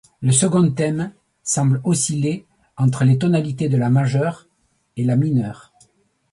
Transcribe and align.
Le 0.23 0.31
second 0.31 0.71
thème 0.71 1.13
semble 1.43 1.79
osciller 1.83 2.47
entre 2.75 3.03
les 3.03 3.19
tonalités 3.19 3.69
de 3.69 3.77
la 3.77 3.91
majeur 3.91 4.47
et 4.97 5.03
la 5.03 5.15
mineur. 5.15 5.73